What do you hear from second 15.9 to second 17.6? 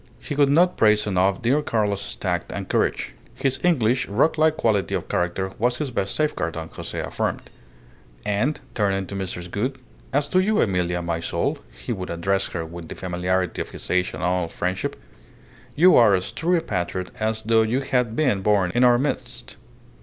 are as true a patriot as